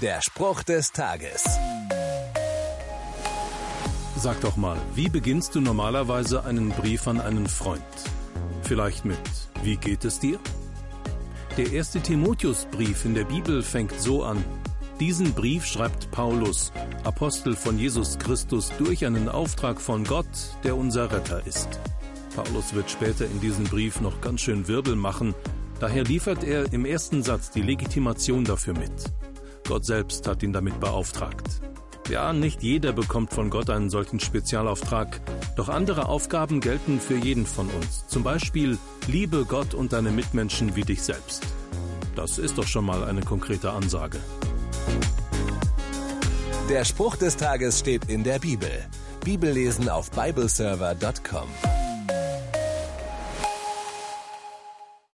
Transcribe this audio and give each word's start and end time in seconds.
Der 0.00 0.22
Spruch 0.22 0.62
des 0.62 0.92
Tages. 0.92 1.44
Sag 4.16 4.40
doch 4.40 4.56
mal, 4.56 4.78
wie 4.94 5.10
beginnst 5.10 5.54
du 5.54 5.60
normalerweise 5.60 6.42
einen 6.44 6.70
Brief 6.70 7.06
an 7.06 7.20
einen 7.20 7.46
Freund? 7.46 7.82
Vielleicht 8.62 9.04
mit 9.04 9.18
Wie 9.62 9.76
geht 9.76 10.06
es 10.06 10.18
dir? 10.18 10.38
Der 11.58 11.70
erste 11.72 12.00
Timotheusbrief 12.00 13.04
in 13.04 13.14
der 13.14 13.24
Bibel 13.24 13.62
fängt 13.62 14.00
so 14.00 14.24
an. 14.24 14.42
Diesen 15.00 15.34
Brief 15.34 15.66
schreibt 15.66 16.10
Paulus, 16.10 16.72
Apostel 17.04 17.54
von 17.54 17.78
Jesus 17.78 18.18
Christus, 18.18 18.72
durch 18.78 19.04
einen 19.04 19.28
Auftrag 19.28 19.78
von 19.82 20.04
Gott, 20.04 20.56
der 20.64 20.78
unser 20.78 21.12
Retter 21.12 21.46
ist. 21.46 21.68
Paulus 22.34 22.72
wird 22.72 22.90
später 22.90 23.26
in 23.26 23.38
diesem 23.42 23.64
Brief 23.64 24.00
noch 24.00 24.22
ganz 24.22 24.40
schön 24.40 24.66
Wirbel 24.66 24.96
machen, 24.96 25.34
daher 25.78 26.04
liefert 26.04 26.42
er 26.42 26.72
im 26.72 26.86
ersten 26.86 27.22
Satz 27.22 27.50
die 27.50 27.62
Legitimation 27.62 28.44
dafür 28.44 28.72
mit. 28.72 29.12
Gott 29.70 29.84
selbst 29.84 30.26
hat 30.26 30.42
ihn 30.42 30.52
damit 30.52 30.80
beauftragt. 30.80 31.60
Ja, 32.08 32.32
nicht 32.32 32.60
jeder 32.60 32.92
bekommt 32.92 33.32
von 33.32 33.50
Gott 33.50 33.70
einen 33.70 33.88
solchen 33.88 34.18
Spezialauftrag, 34.18 35.20
doch 35.54 35.68
andere 35.68 36.08
Aufgaben 36.08 36.60
gelten 36.60 36.98
für 36.98 37.14
jeden 37.14 37.46
von 37.46 37.68
uns. 37.68 38.04
Zum 38.08 38.24
Beispiel, 38.24 38.78
liebe 39.06 39.44
Gott 39.44 39.72
und 39.72 39.92
deine 39.92 40.10
Mitmenschen 40.10 40.74
wie 40.74 40.82
dich 40.82 41.02
selbst. 41.02 41.44
Das 42.16 42.38
ist 42.38 42.58
doch 42.58 42.66
schon 42.66 42.84
mal 42.84 43.04
eine 43.04 43.20
konkrete 43.20 43.70
Ansage. 43.70 44.18
Der 46.68 46.84
Spruch 46.84 47.14
des 47.14 47.36
Tages 47.36 47.78
steht 47.78 48.06
in 48.06 48.24
der 48.24 48.40
Bibel. 48.40 48.72
Bibellesen 49.24 49.88
auf 49.88 50.10
bibleserver.com. 50.10 51.46